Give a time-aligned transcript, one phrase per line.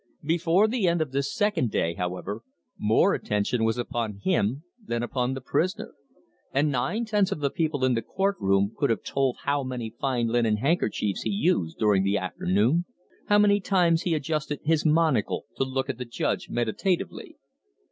[0.23, 2.41] Before the end of this second day, however,
[2.75, 5.93] more attention was upon him than upon the prisoner,
[6.51, 9.93] and nine tenths of the people in the court room could have told how many
[10.01, 12.85] fine linen handkerchiefs he used during the afternoon,
[13.27, 17.37] how many times he adjusted his monocle to look at the judge meditatively.